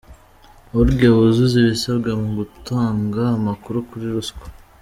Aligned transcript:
org 0.77 0.99
wuzuze 1.15 1.55
ibisabwa 1.59 2.11
mu 2.21 2.29
gutanga 2.39 3.21
amakuru 3.37 3.77
kuri 3.89 4.05
ruswa. 4.15 4.45